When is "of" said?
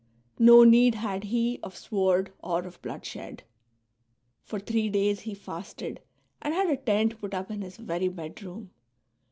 1.61-1.77, 2.65-2.81